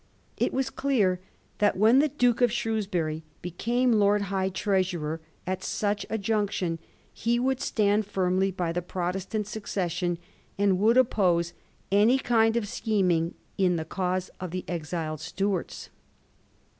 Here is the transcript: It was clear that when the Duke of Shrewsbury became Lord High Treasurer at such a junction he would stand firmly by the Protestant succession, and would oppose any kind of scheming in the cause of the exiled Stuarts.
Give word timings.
It 0.35 0.51
was 0.51 0.71
clear 0.71 1.19
that 1.59 1.77
when 1.77 1.99
the 1.99 2.07
Duke 2.09 2.41
of 2.41 2.51
Shrewsbury 2.51 3.21
became 3.43 3.91
Lord 3.93 4.23
High 4.33 4.49
Treasurer 4.49 5.21
at 5.45 5.63
such 5.63 6.07
a 6.09 6.17
junction 6.17 6.79
he 7.13 7.37
would 7.37 7.61
stand 7.61 8.07
firmly 8.07 8.49
by 8.49 8.71
the 8.71 8.81
Protestant 8.81 9.45
succession, 9.45 10.17
and 10.57 10.79
would 10.79 10.97
oppose 10.97 11.53
any 11.91 12.17
kind 12.17 12.57
of 12.57 12.67
scheming 12.67 13.35
in 13.59 13.75
the 13.75 13.85
cause 13.85 14.31
of 14.39 14.49
the 14.49 14.65
exiled 14.67 15.19
Stuarts. 15.21 15.91